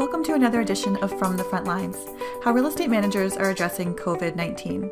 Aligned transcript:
Welcome 0.00 0.24
to 0.24 0.32
another 0.32 0.62
edition 0.62 0.96
of 1.02 1.18
From 1.18 1.36
the 1.36 1.44
Front 1.44 1.66
Lines 1.66 1.98
How 2.42 2.52
Real 2.52 2.68
Estate 2.68 2.88
Managers 2.88 3.36
Are 3.36 3.50
Addressing 3.50 3.94
COVID 3.96 4.34
19. 4.34 4.90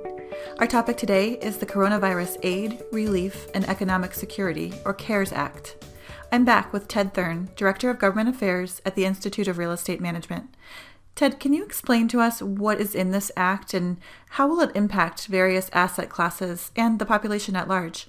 Our 0.58 0.66
topic 0.66 0.98
today 0.98 1.38
is 1.40 1.56
the 1.56 1.64
Coronavirus 1.64 2.36
Aid, 2.42 2.82
Relief, 2.92 3.46
and 3.54 3.66
Economic 3.70 4.12
Security, 4.12 4.74
or 4.84 4.92
CARES 4.92 5.32
Act. 5.32 5.82
I'm 6.30 6.44
back 6.44 6.74
with 6.74 6.88
Ted 6.88 7.14
Thurn, 7.14 7.48
Director 7.56 7.88
of 7.88 7.98
Government 7.98 8.28
Affairs 8.28 8.82
at 8.84 8.96
the 8.96 9.06
Institute 9.06 9.48
of 9.48 9.56
Real 9.56 9.72
Estate 9.72 10.02
Management. 10.02 10.54
Ted, 11.14 11.40
can 11.40 11.54
you 11.54 11.64
explain 11.64 12.06
to 12.08 12.20
us 12.20 12.42
what 12.42 12.78
is 12.78 12.94
in 12.94 13.10
this 13.10 13.32
act 13.34 13.72
and 13.72 13.96
how 14.32 14.46
will 14.46 14.60
it 14.60 14.76
impact 14.76 15.26
various 15.26 15.70
asset 15.72 16.10
classes 16.10 16.70
and 16.76 16.98
the 16.98 17.06
population 17.06 17.56
at 17.56 17.66
large? 17.66 18.08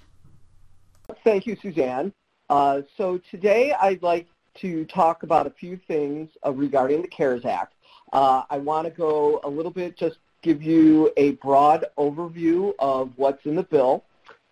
Thank 1.24 1.48
you, 1.48 1.56
Suzanne. 1.62 2.12
Uh, 2.50 2.82
so 2.98 3.22
today 3.32 3.74
I'd 3.80 4.04
like 4.04 4.28
to 4.62 4.86
talk 4.86 5.24
about 5.24 5.48
a 5.48 5.50
few 5.52 5.80
things 5.88 6.30
uh, 6.46 6.52
regarding 6.52 7.02
the 7.02 7.08
CARES 7.08 7.46
Act. 7.46 7.74
Uh, 8.12 8.44
I 8.50 8.58
want 8.58 8.86
to 8.86 8.92
go 8.92 9.40
a 9.44 9.50
little 9.50 9.72
bit, 9.72 9.98
just 9.98 10.18
give 10.42 10.64
you 10.64 11.12
a 11.18 11.32
broad 11.34 11.86
overview 11.98 12.74
of 12.80 13.12
what's 13.16 13.46
in 13.46 13.56
the 13.56 13.64
bill. 13.64 14.04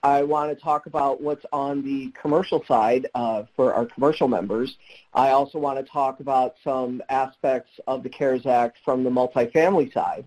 I 0.04 0.22
want 0.24 0.56
to 0.56 0.64
talk 0.64 0.86
about 0.86 1.22
what's 1.22 1.46
on 1.52 1.84
the 1.84 2.12
commercial 2.12 2.64
side 2.66 3.08
uh, 3.16 3.44
for 3.56 3.74
our 3.74 3.86
commercial 3.86 4.28
members. 4.28 4.78
I 5.14 5.30
also 5.30 5.58
want 5.58 5.80
to 5.80 5.92
talk 5.92 6.20
about 6.20 6.56
some 6.64 7.02
aspects 7.10 7.72
of 7.88 8.04
the 8.04 8.10
CARES 8.10 8.46
Act 8.46 8.78
from 8.86 9.04
the 9.04 9.10
multifamily 9.10 9.92
side. 9.92 10.26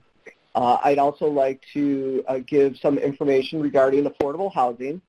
Uh, 0.55 0.79
I'd 0.83 0.99
also 0.99 1.27
like 1.27 1.63
to 1.75 2.25
uh, 2.27 2.39
give 2.39 2.77
some 2.79 2.99
information 2.99 3.61
regarding 3.61 4.05
affordable 4.05 4.53
housing 4.53 5.01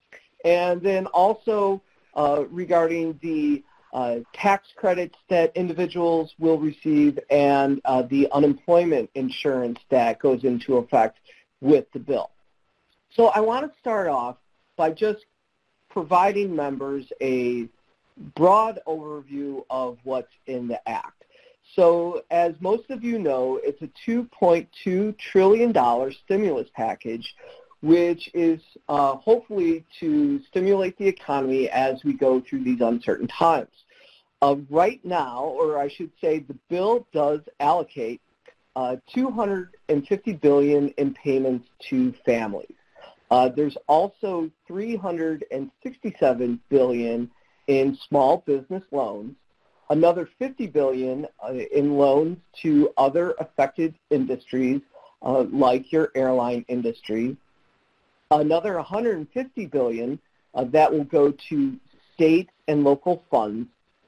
and 0.45 0.81
then 0.81 1.07
also 1.07 1.81
uh, 2.13 2.45
regarding 2.49 3.17
the 3.21 3.63
tax 4.33 4.69
credits 4.75 5.15
that 5.29 5.51
individuals 5.55 6.33
will 6.39 6.57
receive 6.57 7.19
and 7.29 7.81
uh, 7.85 8.01
the 8.03 8.27
unemployment 8.31 9.09
insurance 9.15 9.79
that 9.89 10.19
goes 10.19 10.43
into 10.43 10.77
effect 10.77 11.17
with 11.59 11.85
the 11.93 11.99
bill. 11.99 12.31
So 13.13 13.27
I 13.27 13.41
want 13.41 13.71
to 13.71 13.79
start 13.79 14.07
off 14.07 14.37
by 14.77 14.91
just 14.91 15.25
providing 15.89 16.55
members 16.55 17.11
a 17.21 17.67
broad 18.35 18.79
overview 18.87 19.63
of 19.69 19.97
what's 20.03 20.31
in 20.47 20.67
the 20.67 20.87
Act. 20.87 21.23
So 21.75 22.23
as 22.31 22.53
most 22.59 22.89
of 22.89 23.03
you 23.03 23.19
know, 23.19 23.59
it's 23.63 23.81
a 23.81 24.09
$2.2 24.09 25.17
trillion 25.17 26.13
stimulus 26.25 26.69
package 26.75 27.33
which 27.81 28.29
is 28.33 28.61
uh, 28.89 29.15
hopefully 29.15 29.83
to 29.99 30.41
stimulate 30.43 30.97
the 30.97 31.07
economy 31.07 31.69
as 31.69 32.03
we 32.03 32.13
go 32.13 32.39
through 32.41 32.63
these 32.63 32.81
uncertain 32.81 33.27
times. 33.27 33.69
Uh, 34.41 34.55
right 34.69 35.03
now, 35.03 35.43
or 35.43 35.77
I 35.79 35.87
should 35.87 36.11
say 36.19 36.39
the 36.39 36.57
bill 36.69 37.05
does 37.13 37.41
allocate 37.59 38.21
uh, 38.75 38.95
250 39.13 40.33
billion 40.33 40.89
in 40.89 41.13
payments 41.13 41.67
to 41.89 42.13
families. 42.25 42.73
Uh, 43.29 43.49
there's 43.49 43.77
also 43.87 44.49
367 44.67 46.59
billion 46.69 47.31
in 47.67 47.97
small 48.07 48.43
business 48.45 48.83
loans, 48.91 49.35
another 49.89 50.27
50 50.39 50.67
billion 50.67 51.27
uh, 51.43 51.53
in 51.53 51.97
loans 51.97 52.37
to 52.61 52.91
other 52.97 53.35
affected 53.39 53.95
industries 54.09 54.81
uh, 55.21 55.45
like 55.51 55.91
your 55.91 56.11
airline 56.15 56.65
industry, 56.67 57.37
another 58.31 58.75
150 58.75 59.65
billion 59.67 60.19
uh, 60.53 60.63
that 60.65 60.91
will 60.91 61.03
go 61.03 61.31
to 61.49 61.77
state 62.13 62.49
and 62.67 62.83
local 62.83 63.23
funds, 63.29 63.67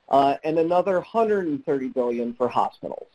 uh, 0.09 0.35
and 0.43 0.57
another 0.59 0.95
130 0.95 1.87
billion 1.89 2.33
for 2.33 2.47
hospitals. 2.47 3.07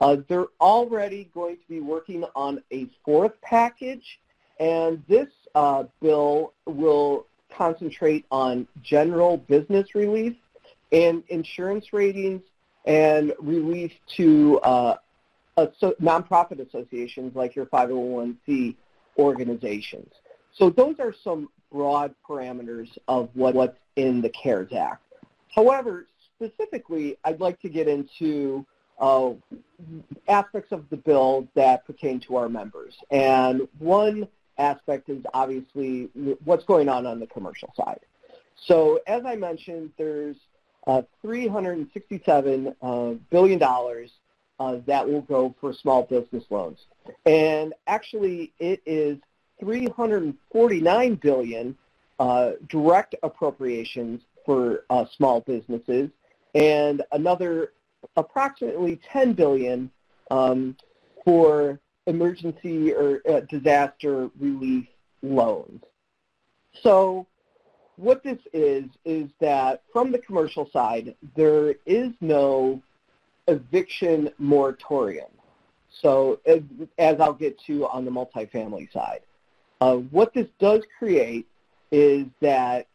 Uh, 0.00 0.16
they're 0.28 0.46
already 0.60 1.30
going 1.32 1.56
to 1.56 1.68
be 1.68 1.80
working 1.80 2.24
on 2.34 2.62
a 2.70 2.86
fourth 3.04 3.32
package, 3.42 4.18
and 4.60 5.02
this 5.08 5.28
uh, 5.54 5.84
bill 6.00 6.52
will 6.66 7.26
concentrate 7.50 8.24
on 8.30 8.66
general 8.82 9.38
business 9.38 9.94
relief 9.94 10.36
and 10.92 11.22
insurance 11.28 11.92
ratings 11.92 12.42
and 12.84 13.32
relief 13.40 13.92
to 14.16 14.60
uh, 14.60 14.96
nonprofit 15.58 16.66
associations 16.66 17.34
like 17.34 17.56
your 17.56 17.66
501c 17.66 18.76
organizations. 19.18 20.12
So 20.56 20.70
those 20.70 20.98
are 20.98 21.14
some 21.24 21.48
broad 21.70 22.14
parameters 22.28 22.88
of 23.08 23.28
what, 23.34 23.54
what's 23.54 23.78
in 23.96 24.22
the 24.22 24.30
CARES 24.30 24.72
Act. 24.72 25.02
However, 25.54 26.06
specifically, 26.34 27.16
I'd 27.24 27.40
like 27.40 27.60
to 27.60 27.68
get 27.68 27.88
into 27.88 28.64
uh, 28.98 29.30
aspects 30.28 30.72
of 30.72 30.88
the 30.90 30.96
bill 30.96 31.46
that 31.54 31.86
pertain 31.86 32.20
to 32.20 32.36
our 32.36 32.48
members. 32.48 32.94
And 33.10 33.68
one 33.78 34.28
aspect 34.58 35.08
is 35.08 35.22
obviously 35.34 36.08
what's 36.44 36.64
going 36.64 36.88
on 36.88 37.06
on 37.06 37.20
the 37.20 37.26
commercial 37.26 37.72
side. 37.76 38.00
So 38.64 39.00
as 39.06 39.24
I 39.26 39.36
mentioned, 39.36 39.90
there's 39.98 40.36
uh, 40.86 41.02
367 41.20 42.74
uh, 42.80 43.10
billion 43.30 43.58
dollars 43.58 44.10
uh, 44.58 44.78
that 44.86 45.06
will 45.06 45.22
go 45.22 45.54
for 45.60 45.74
small 45.74 46.04
business 46.04 46.44
loans. 46.48 46.78
And 47.26 47.74
actually, 47.86 48.52
it 48.58 48.80
is 48.86 49.18
349 49.60 51.14
billion 51.16 51.76
uh, 52.18 52.52
direct 52.68 53.14
appropriations 53.22 54.22
for 54.44 54.84
uh, 54.90 55.04
small 55.16 55.40
businesses, 55.40 56.10
and 56.54 57.02
another 57.12 57.72
approximately 58.16 59.00
10 59.10 59.32
billion 59.32 59.90
um, 60.30 60.76
for 61.24 61.80
emergency 62.06 62.92
or 62.92 63.20
uh, 63.28 63.40
disaster 63.40 64.30
relief 64.38 64.86
loans. 65.22 65.82
So 66.82 67.26
what 67.96 68.22
this 68.22 68.38
is, 68.52 68.84
is 69.04 69.28
that 69.40 69.82
from 69.92 70.12
the 70.12 70.18
commercial 70.18 70.70
side, 70.70 71.16
there 71.34 71.74
is 71.86 72.12
no 72.20 72.80
eviction 73.48 74.30
moratorium. 74.38 75.30
So 75.90 76.40
as, 76.46 76.60
as 76.98 77.20
I'll 77.20 77.32
get 77.32 77.58
to 77.66 77.86
on 77.88 78.04
the 78.04 78.10
multifamily 78.10 78.92
side. 78.92 79.20
Uh, 79.80 79.96
what 79.96 80.32
this 80.34 80.46
does 80.58 80.82
create 80.98 81.46
is 81.92 82.26
that 82.40 82.86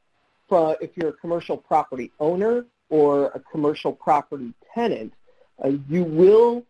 if 0.81 0.89
you're 0.97 1.09
a 1.09 1.13
commercial 1.13 1.55
property 1.55 2.11
owner 2.19 2.65
or 2.89 3.27
a 3.27 3.39
commercial 3.39 3.93
property 3.93 4.53
tenant, 4.75 5.13
uh, 5.63 5.69
you 5.87 6.03
will 6.03 6.63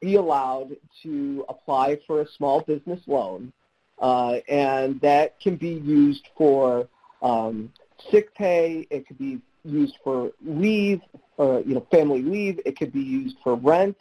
be 0.00 0.16
allowed 0.16 0.76
to 1.02 1.44
apply 1.48 1.98
for 2.06 2.20
a 2.20 2.28
small 2.36 2.62
business 2.62 3.00
loan, 3.06 3.52
uh, 4.00 4.38
and 4.48 5.00
that 5.00 5.38
can 5.40 5.56
be 5.56 5.68
used 5.68 6.28
for 6.36 6.88
um, 7.22 7.72
sick 8.10 8.34
pay. 8.34 8.86
It 8.90 9.06
could 9.06 9.18
be 9.18 9.40
used 9.64 9.98
for 10.02 10.32
leave, 10.44 11.00
uh, 11.38 11.58
you 11.58 11.74
know, 11.74 11.86
family 11.90 12.22
leave. 12.22 12.60
It 12.66 12.76
could 12.76 12.92
be 12.92 13.00
used 13.00 13.36
for 13.44 13.54
rent 13.54 13.96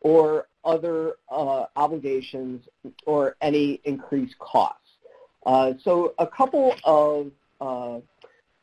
or 0.00 0.48
other 0.64 1.14
uh, 1.30 1.66
obligations 1.76 2.66
or 3.06 3.36
any 3.40 3.80
increased 3.84 4.38
costs. 4.38 4.87
Uh, 5.48 5.72
so 5.82 6.12
a 6.18 6.26
couple 6.26 6.74
of 6.84 7.32
uh, 7.58 8.00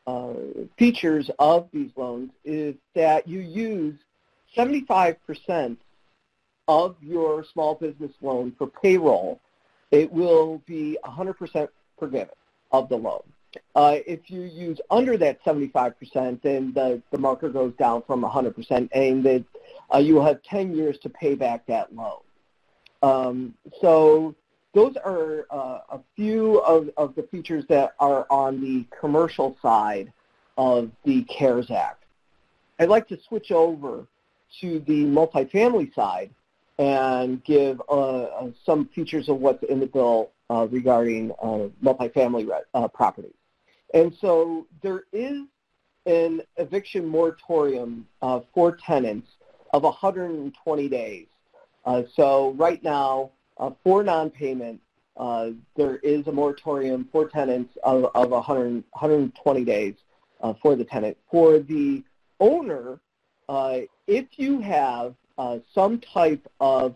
uh, 0.06 0.34
features 0.78 1.31
of 1.40 1.68
these 1.73 1.90
loans 1.96 2.29
is 2.44 2.75
that 2.94 3.28
you 3.28 3.40
use 3.40 3.96
75% 4.56 5.78
of 6.68 6.96
your 7.01 7.44
small 7.44 7.73
business 7.73 8.12
loan 8.22 8.53
for 8.56 8.68
payroll. 8.68 9.41
It 9.90 10.12
will 10.12 10.62
be 10.68 10.96
100% 11.03 11.68
forgiven 11.97 12.35
of 12.72 12.87
the 12.87 12.97
loan. 12.97 13.23
Uh, 13.73 13.97
if 14.05 14.29
you 14.29 14.41
use 14.41 14.79
under 14.91 15.17
that 15.17 15.43
75%, 15.43 16.40
then 16.43 16.72
the, 16.73 17.02
the 17.09 17.17
marker 17.17 17.49
goes 17.49 17.73
down 17.79 18.03
from 18.05 18.22
100%, 18.22 18.90
and 18.93 19.23
that 19.23 19.43
uh, 19.91 19.97
you 19.97 20.14
will 20.14 20.26
have 20.26 20.43
10 20.43 20.76
years 20.76 20.99
to 20.99 21.09
pay 21.09 21.34
back 21.34 21.66
that 21.66 21.96
loan. 21.96 22.20
Um, 23.02 23.55
so 23.82 24.35
those 24.75 24.97
are 24.97 25.47
uh, 25.49 25.79
a 25.89 25.99
few 26.17 26.59
of, 26.59 26.89
of 26.97 27.16
the 27.16 27.23
features 27.23 27.63
that 27.69 27.95
are 27.99 28.27
on 28.29 28.61
the 28.61 28.85
commercial 28.99 29.57
side 29.61 30.11
of 30.57 30.91
the 31.05 31.23
CARES 31.23 31.72
Act. 31.72 32.03
I'd 32.77 32.89
like 32.89 33.07
to 33.07 33.17
switch 33.27 33.51
over 33.51 34.05
to 34.59 34.79
the 34.81 35.05
multifamily 35.05 35.95
side 35.95 36.29
and 36.77 37.41
give 37.45 37.81
uh, 37.87 38.23
uh 38.23 38.51
some 38.66 38.89
features 38.93 39.29
of 39.29 39.37
what's 39.39 39.63
in 39.63 39.79
the 39.79 39.85
bill 39.85 40.31
uh, 40.49 40.67
regarding 40.69 41.31
uh, 41.41 41.69
multifamily 41.81 42.49
uh, 42.73 42.87
properties. 42.89 43.31
And 43.93 44.13
so 44.19 44.67
there 44.83 45.03
is 45.13 45.43
an 46.05 46.41
eviction 46.57 47.07
moratorium 47.07 48.05
for 48.53 48.75
tenants 48.85 49.29
of 49.73 49.83
120 49.83 50.89
days. 50.89 51.27
so 52.13 52.53
right 52.57 52.83
now, 52.83 53.31
for 53.84 54.03
non-payment, 54.03 54.81
uh, 55.17 55.52
there 55.75 55.97
is 55.97 56.28
a 56.28 56.31
moratorium 56.31 57.07
for 57.11 57.28
tenants 57.28 57.78
of, 57.84 58.05
of 58.16 58.31
100, 58.31 58.84
120 58.91 59.66
days 59.66 59.93
uh, 60.41 60.53
for 60.61 60.75
the 60.75 60.84
tenant. 60.84 61.17
For 61.31 61.59
the 61.59 62.03
owner, 62.40 62.99
uh, 63.47 63.79
if 64.07 64.25
you 64.37 64.59
have 64.59 65.16
uh, 65.37 65.59
some 65.73 65.99
type 65.99 66.46
of 66.59 66.96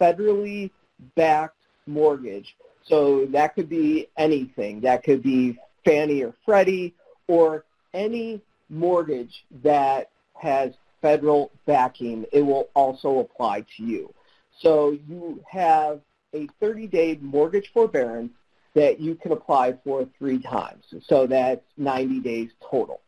federally 0.00 0.70
backed 1.14 1.56
mortgage. 1.86 2.56
So 2.84 3.26
that 3.26 3.54
could 3.54 3.68
be 3.68 4.08
anything. 4.16 4.80
That 4.80 5.02
could 5.04 5.22
be 5.22 5.58
Fannie 5.84 6.22
or 6.22 6.34
Freddie 6.44 6.94
or 7.26 7.64
any 7.92 8.40
mortgage 8.68 9.44
that 9.62 10.10
has 10.34 10.72
federal 11.00 11.50
backing. 11.66 12.24
It 12.32 12.42
will 12.42 12.68
also 12.74 13.20
apply 13.20 13.64
to 13.76 13.82
you. 13.82 14.12
So 14.60 14.96
you 15.08 15.42
have 15.50 16.00
a 16.34 16.48
30-day 16.62 17.18
mortgage 17.20 17.70
forbearance 17.72 18.32
that 18.74 19.00
you 19.00 19.14
can 19.14 19.32
apply 19.32 19.74
for 19.84 20.06
three 20.18 20.38
times. 20.38 20.84
So 21.06 21.26
that's 21.26 21.64
90 21.76 22.20
days 22.20 22.50
total. 22.70 23.00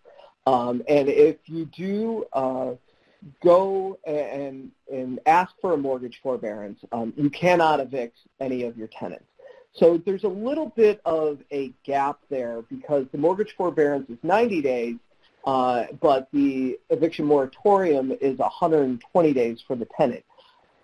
Um, 0.46 0.82
and 0.88 1.08
if 1.08 1.36
you 1.46 1.66
do 1.66 2.24
uh, 2.32 2.74
go 3.42 3.98
and, 4.06 4.70
and 4.92 5.18
ask 5.26 5.52
for 5.60 5.74
a 5.74 5.76
mortgage 5.76 6.20
forbearance, 6.22 6.78
um, 6.92 7.12
you 7.16 7.30
cannot 7.30 7.80
evict 7.80 8.18
any 8.38 8.62
of 8.62 8.76
your 8.76 8.88
tenants. 8.88 9.24
So 9.72 10.00
there's 10.06 10.24
a 10.24 10.28
little 10.28 10.72
bit 10.76 11.00
of 11.04 11.40
a 11.52 11.72
gap 11.84 12.20
there 12.30 12.62
because 12.62 13.06
the 13.12 13.18
mortgage 13.18 13.54
forbearance 13.56 14.08
is 14.08 14.18
90 14.22 14.62
days, 14.62 14.96
uh, 15.44 15.84
but 16.00 16.28
the 16.32 16.78
eviction 16.90 17.26
moratorium 17.26 18.12
is 18.20 18.38
120 18.38 19.32
days 19.32 19.62
for 19.66 19.76
the 19.76 19.86
tenant. 19.96 20.24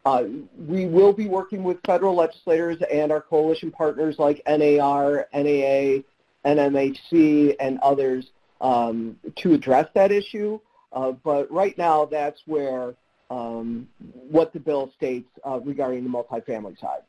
Uh, 0.05 0.25
we 0.67 0.87
will 0.87 1.13
be 1.13 1.29
working 1.29 1.63
with 1.63 1.79
federal 1.87 2.17
legislators 2.17 2.79
and 2.93 3.13
our 3.13 3.21
coalition 3.21 3.71
partners 3.71 4.19
like 4.19 4.43
NAR, 4.47 5.29
NAA, 5.33 6.03
NMHC, 6.45 7.55
and 7.61 7.79
others 7.81 8.31
um, 8.61 9.17
to 9.37 9.53
address 9.53 9.89
that 9.95 10.11
issue. 10.11 10.59
Uh, 10.93 11.13
but 11.13 11.51
right 11.51 11.79
now, 11.79 12.05
that's 12.05 12.41
where 12.47 12.95
um, 13.31 13.89
what 14.03 14.53
the 14.53 14.61
bill 14.61 14.93
states 14.97 15.29
uh, 15.47 15.61
regarding 15.61 16.03
the 16.05 16.11
multifamily 16.11 16.79
side. 16.81 17.03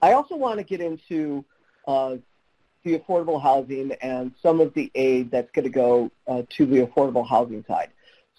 I 0.00 0.12
also 0.12 0.36
want 0.36 0.58
to 0.58 0.64
get 0.64 0.80
into 0.80 1.44
uh, 1.88 2.16
the 2.84 2.98
affordable 2.98 3.40
housing 3.40 3.92
and 4.02 4.32
some 4.42 4.60
of 4.60 4.74
the 4.74 4.90
aid 4.94 5.30
that's 5.30 5.50
going 5.52 5.64
to 5.64 5.70
go 5.70 6.10
uh, 6.26 6.42
to 6.56 6.66
the 6.66 6.86
affordable 6.86 7.26
housing 7.26 7.64
side. 7.66 7.90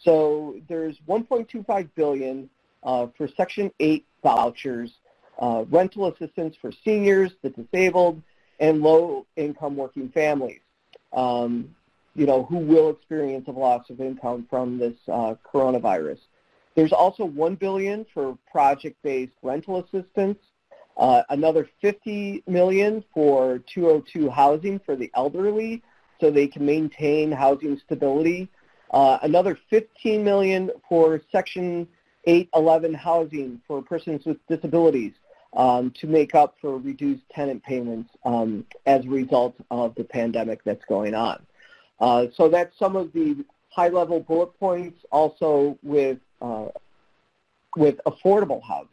So 0.01 0.59
there's 0.67 0.97
1.25 1.07 1.89
billion 1.95 2.43
uh, 2.43 2.47
for 2.83 3.27
Section 3.35 3.71
8 3.79 4.05
vouchers, 4.21 4.91
uh, 5.39 5.65
rental 5.69 6.07
assistance 6.07 6.55
for 6.61 6.71
seniors, 6.83 7.31
the 7.41 7.49
disabled, 7.49 8.21
and 8.59 8.81
low-income 8.81 9.75
working 9.75 10.09
families, 10.09 10.61
um, 11.11 11.75
you 12.15 12.25
know, 12.25 12.43
who 12.43 12.57
will 12.57 12.91
experience 12.91 13.47
a 13.47 13.51
loss 13.51 13.89
of 13.89 13.99
income 13.99 14.45
from 14.49 14.77
this 14.77 14.95
uh, 15.11 15.35
coronavirus. 15.53 16.19
There's 16.75 16.93
also 16.93 17.25
1 17.25 17.55
billion 17.55 18.05
for 18.13 18.37
project-based 18.51 19.33
rental 19.41 19.79
assistance, 19.79 20.39
uh, 20.97 21.23
another 21.29 21.67
50 21.81 22.43
million 22.47 23.03
for 23.13 23.59
202 23.73 24.29
housing 24.29 24.79
for 24.79 24.95
the 24.95 25.09
elderly, 25.15 25.81
so 26.21 26.29
they 26.31 26.47
can 26.47 26.65
maintain 26.65 27.31
housing 27.31 27.79
stability. 27.79 28.47
Uh, 28.91 29.17
another 29.23 29.57
15 29.69 30.23
million 30.23 30.71
for 30.87 31.19
Section 31.31 31.87
811 32.25 32.93
housing 32.93 33.61
for 33.67 33.81
persons 33.81 34.25
with 34.25 34.37
disabilities 34.47 35.13
um, 35.55 35.91
to 35.99 36.07
make 36.07 36.33
up 36.35 36.55
for 36.61 36.77
reduced 36.77 37.23
tenant 37.29 37.63
payments 37.63 38.09
um, 38.25 38.65
as 38.85 39.05
a 39.05 39.09
result 39.09 39.55
of 39.71 39.93
the 39.95 40.03
pandemic 40.03 40.63
that's 40.63 40.83
going 40.85 41.13
on. 41.13 41.45
Uh, 41.99 42.27
so 42.35 42.49
that's 42.49 42.77
some 42.77 42.95
of 42.95 43.13
the 43.13 43.45
high-level 43.69 44.21
bullet 44.21 44.57
points 44.59 45.03
also 45.11 45.77
with, 45.83 46.17
uh, 46.41 46.67
with 47.75 47.99
affordable 48.05 48.61
housing. 48.63 48.89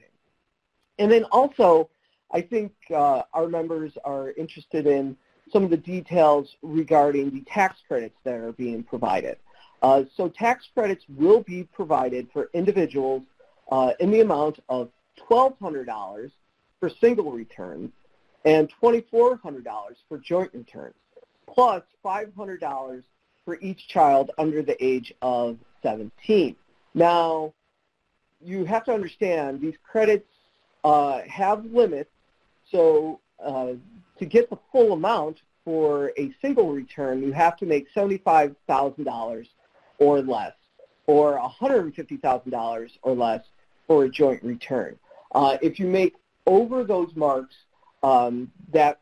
And 0.99 1.11
then 1.11 1.25
also, 1.25 1.89
I 2.31 2.43
think 2.43 2.73
uh, 2.95 3.23
our 3.33 3.49
members 3.49 3.93
are 4.05 4.33
interested 4.33 4.87
in 4.87 5.17
some 5.53 5.65
of 5.65 5.71
the 5.71 5.77
details 5.77 6.57
regarding 6.63 7.31
the 7.31 7.41
tax 7.43 7.79
credits 7.89 8.17
that 8.25 8.35
are 8.35 8.53
being 8.53 8.83
provided. 8.83 9.39
Uh, 9.83 10.05
so 10.15 10.29
tax 10.29 10.69
credits 10.75 11.05
will 11.17 11.41
be 11.41 11.65
provided 11.65 12.29
for 12.33 12.51
individuals 12.53 13.23
uh, 13.73 13.93
in 14.01 14.11
the 14.11 14.21
amount 14.21 14.59
of 14.69 14.91
$1,200 15.31 16.31
for 16.79 16.91
single 17.01 17.33
returns 17.33 17.91
and 18.45 18.71
$2,400 18.83 19.65
for 20.09 20.19
joint 20.19 20.51
returns, 20.55 20.95
plus 21.47 21.83
$500 22.05 23.03
for 23.45 23.59
each 23.61 23.89
child 23.89 24.31
under 24.39 24.63
the 24.63 24.83
age 24.85 25.13
of 25.23 25.59
17. 25.83 26.57
Now, 26.95 27.53
you 28.43 28.65
have 28.65 28.85
to 28.85 28.93
understand 28.93 29.61
these 29.61 29.75
credits 29.91 30.27
uh, 30.85 31.21
have 31.29 31.65
limits, 31.67 32.11
so 32.71 33.21
uh, 33.45 33.73
to 34.19 34.25
get 34.27 34.49
the 34.49 34.59
full 34.73 34.93
amount 34.93 35.41
for 35.65 36.13
a 36.17 36.35
single 36.41 36.73
return, 36.73 37.23
you 37.23 37.33
have 37.33 37.57
to 37.59 37.67
make 37.67 37.93
$75,000 37.95 39.47
or 40.01 40.21
less, 40.21 40.55
or 41.07 41.39
$150,000 41.61 42.91
or 43.03 43.15
less 43.15 43.45
for 43.87 44.05
a 44.05 44.09
joint 44.09 44.43
return. 44.43 44.99
Uh, 45.33 45.57
if 45.63 45.79
you 45.79 45.87
make 45.87 46.15
over 46.47 46.83
those 46.83 47.15
marks, 47.15 47.55
um, 48.03 48.51
that 48.73 49.01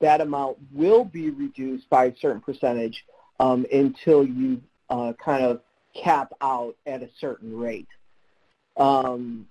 that 0.00 0.20
amount 0.20 0.56
will 0.72 1.04
be 1.04 1.30
reduced 1.30 1.88
by 1.90 2.06
a 2.06 2.16
certain 2.16 2.40
percentage 2.40 3.04
um, 3.40 3.66
until 3.72 4.26
you 4.26 4.60
uh, 4.90 5.12
kind 5.22 5.44
of 5.44 5.60
cap 5.94 6.32
out 6.40 6.76
at 6.86 7.02
a 7.02 7.08
certain 7.18 7.56
rate. 7.58 7.88
Um, 8.76 9.46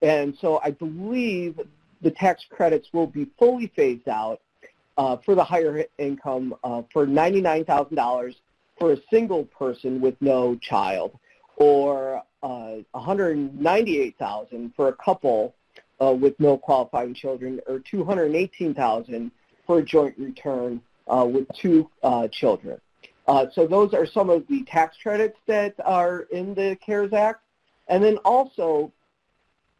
and 0.00 0.36
so 0.40 0.60
I 0.64 0.70
believe 0.70 1.60
the 2.00 2.10
tax 2.10 2.44
credits 2.48 2.88
will 2.92 3.06
be 3.06 3.26
fully 3.38 3.70
phased 3.76 4.08
out 4.08 4.40
uh, 4.96 5.16
for 5.24 5.34
the 5.34 5.44
higher 5.44 5.84
income 5.98 6.54
uh, 6.64 6.82
for 6.92 7.06
$99,000 7.06 8.34
for 8.78 8.92
a 8.92 8.98
single 9.10 9.44
person 9.44 10.00
with 10.00 10.14
no 10.20 10.56
child 10.56 11.18
or 11.56 12.22
uh, 12.42 12.76
198,000 12.92 14.72
for 14.76 14.88
a 14.88 14.92
couple 14.92 15.54
uh, 16.00 16.12
with 16.12 16.38
no 16.38 16.56
qualifying 16.56 17.14
children 17.14 17.60
or 17.66 17.80
218,000 17.80 19.30
for 19.66 19.78
a 19.78 19.82
joint 19.82 20.16
return 20.18 20.80
uh, 21.08 21.26
with 21.28 21.46
two 21.54 21.90
uh, 22.02 22.28
children. 22.28 22.80
Uh, 23.26 23.46
so 23.52 23.66
those 23.66 23.92
are 23.92 24.06
some 24.06 24.30
of 24.30 24.46
the 24.48 24.62
tax 24.64 24.96
credits 25.02 25.38
that 25.46 25.74
are 25.84 26.20
in 26.30 26.54
the 26.54 26.78
CARES 26.84 27.12
Act. 27.12 27.42
And 27.88 28.02
then 28.02 28.16
also, 28.18 28.92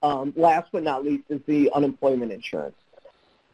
um, 0.02 0.32
last 0.36 0.68
but 0.72 0.82
not 0.82 1.04
least, 1.04 1.24
is 1.30 1.40
the 1.46 1.70
unemployment 1.74 2.32
insurance. 2.32 2.76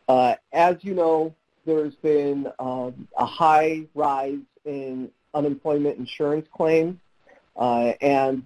Uh, 0.09 0.35
as 0.53 0.77
you 0.83 0.95
know, 0.95 1.35
there's 1.65 1.95
been 1.97 2.51
um, 2.59 3.09
a 3.17 3.25
high 3.25 3.87
rise 3.95 4.39
in 4.65 5.11
unemployment 5.35 5.99
insurance 5.99 6.47
claims, 6.55 6.99
uh, 7.57 7.93
and 8.01 8.45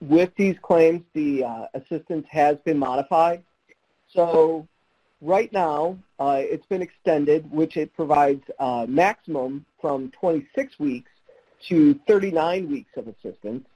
with 0.00 0.30
these 0.36 0.56
claims, 0.62 1.02
the 1.14 1.44
uh, 1.44 1.66
assistance 1.74 2.26
has 2.30 2.56
been 2.64 2.78
modified. 2.78 3.42
So 4.12 4.66
right 5.20 5.52
now, 5.52 5.98
uh, 6.18 6.40
it's 6.40 6.66
been 6.66 6.82
extended, 6.82 7.50
which 7.50 7.76
it 7.76 7.94
provides 7.94 8.42
maximum 8.88 9.64
from 9.80 10.10
26 10.10 10.78
weeks 10.78 11.10
to 11.68 11.94
39 12.06 12.70
weeks 12.70 12.90
of 12.96 13.08
assistance. 13.08 13.66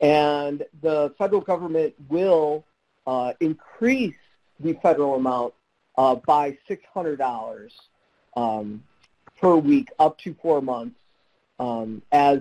And 0.00 0.64
the 0.82 1.14
federal 1.18 1.40
government 1.40 1.94
will 2.08 2.64
uh, 3.06 3.32
increase 3.40 4.14
the 4.60 4.74
federal 4.74 5.14
amount 5.14 5.54
uh, 5.96 6.16
by 6.16 6.56
$600 6.68 7.70
um, 8.36 8.82
per 9.40 9.56
week 9.56 9.88
up 9.98 10.18
to 10.18 10.34
four 10.40 10.60
months 10.62 10.96
um, 11.62 12.02
as 12.10 12.40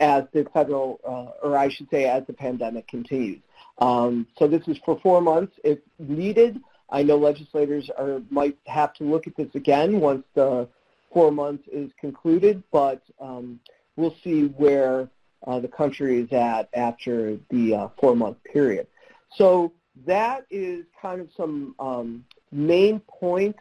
as 0.00 0.24
the 0.34 0.44
federal, 0.52 1.00
uh, 1.12 1.46
or 1.46 1.56
I 1.56 1.68
should 1.68 1.88
say, 1.88 2.04
as 2.04 2.22
the 2.26 2.32
pandemic 2.34 2.86
continues. 2.88 3.40
Um, 3.78 4.26
so 4.38 4.46
this 4.46 4.66
is 4.68 4.78
for 4.84 5.00
four 5.00 5.20
months 5.20 5.54
if 5.64 5.78
needed. 5.98 6.60
I 6.90 7.02
know 7.02 7.16
legislators 7.16 7.90
are 7.96 8.20
might 8.30 8.56
have 8.66 8.92
to 8.94 9.04
look 9.04 9.26
at 9.26 9.34
this 9.36 9.52
again 9.54 10.00
once 10.00 10.24
the 10.34 10.68
four 11.12 11.30
months 11.32 11.64
is 11.72 11.90
concluded, 11.98 12.62
but 12.70 13.00
um, 13.18 13.60
we'll 13.96 14.16
see 14.22 14.40
where 14.64 15.08
uh, 15.46 15.58
the 15.60 15.68
country 15.68 16.20
is 16.20 16.32
at 16.32 16.68
after 16.74 17.38
the 17.50 17.74
uh, 17.74 17.88
four-month 17.98 18.38
period. 18.44 18.86
So 19.34 19.72
that 20.06 20.46
is 20.50 20.84
kind 21.00 21.20
of 21.20 21.28
some 21.36 21.74
um, 21.78 22.24
main 22.52 23.00
points 23.00 23.60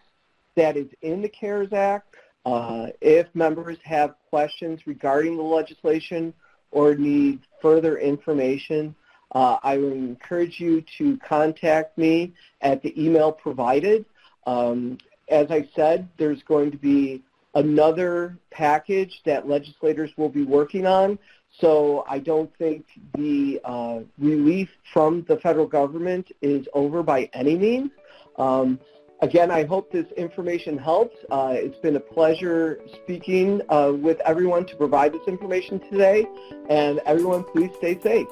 that 0.55 0.75
is 0.75 0.87
in 1.01 1.21
the 1.21 1.29
CARES 1.29 1.71
Act. 1.71 2.15
Uh, 2.45 2.87
if 3.01 3.27
members 3.33 3.77
have 3.83 4.15
questions 4.29 4.81
regarding 4.85 5.35
the 5.35 5.43
legislation 5.43 6.33
or 6.71 6.95
need 6.95 7.39
further 7.61 7.97
information, 7.97 8.95
uh, 9.31 9.57
I 9.63 9.77
would 9.77 9.93
encourage 9.93 10.59
you 10.59 10.83
to 10.97 11.17
contact 11.17 11.97
me 11.97 12.33
at 12.61 12.83
the 12.83 12.93
email 13.03 13.31
provided. 13.31 14.05
Um, 14.45 14.99
as 15.29 15.47
I 15.49 15.67
said, 15.75 16.07
there's 16.17 16.43
going 16.43 16.71
to 16.71 16.77
be 16.77 17.23
another 17.55 18.37
package 18.51 19.21
that 19.25 19.47
legislators 19.47 20.11
will 20.17 20.29
be 20.29 20.43
working 20.43 20.85
on. 20.85 21.17
So 21.59 22.03
I 22.07 22.19
don't 22.19 22.55
think 22.57 22.85
the 23.15 23.61
uh, 23.63 23.99
relief 24.19 24.69
from 24.93 25.23
the 25.27 25.37
federal 25.37 25.65
government 25.65 26.31
is 26.41 26.67
over 26.73 27.01
by 27.01 27.29
any 27.33 27.57
means. 27.57 27.91
Um, 28.37 28.79
again, 29.21 29.51
I 29.51 29.63
hope 29.63 29.91
this 29.91 30.05
information 30.17 30.77
helps. 30.77 31.15
Uh, 31.29 31.53
it's 31.53 31.77
been 31.79 31.95
a 31.95 31.99
pleasure 31.99 32.81
speaking 33.03 33.61
uh, 33.69 33.93
with 33.95 34.19
everyone 34.21 34.65
to 34.67 34.75
provide 34.75 35.13
this 35.13 35.27
information 35.27 35.79
today. 35.79 36.25
And 36.69 36.99
everyone, 37.05 37.43
please 37.43 37.71
stay 37.77 37.99
safe. 38.01 38.27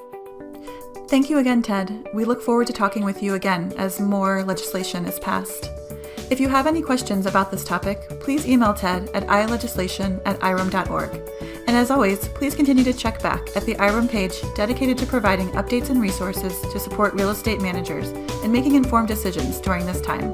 Thank 1.08 1.28
you 1.30 1.38
again, 1.38 1.62
Ted. 1.62 2.08
We 2.14 2.24
look 2.24 2.42
forward 2.42 2.66
to 2.68 2.72
talking 2.72 3.04
with 3.04 3.22
you 3.22 3.34
again 3.34 3.72
as 3.76 4.00
more 4.00 4.42
legislation 4.42 5.04
is 5.04 5.18
passed. 5.20 5.70
If 6.30 6.40
you 6.40 6.48
have 6.48 6.66
any 6.66 6.80
questions 6.80 7.26
about 7.26 7.50
this 7.50 7.64
topic, 7.64 8.08
please 8.20 8.46
email 8.46 8.72
Ted 8.72 9.10
at 9.12 9.24
ilegislation 9.24 10.20
at. 10.24 11.28
And 11.66 11.76
as 11.76 11.90
always, 11.90 12.28
please 12.28 12.54
continue 12.54 12.84
to 12.84 12.94
check 12.94 13.22
back 13.22 13.54
at 13.54 13.66
the 13.66 13.74
IREM 13.76 14.08
page 14.08 14.34
dedicated 14.54 14.96
to 14.98 15.06
providing 15.06 15.50
updates 15.50 15.90
and 15.90 16.00
resources 16.00 16.58
to 16.72 16.80
support 16.80 17.14
real 17.14 17.30
estate 17.30 17.60
managers 17.60 18.08
in 18.42 18.50
making 18.50 18.74
informed 18.74 19.08
decisions 19.08 19.60
during 19.60 19.84
this 19.84 20.00
time. 20.00 20.32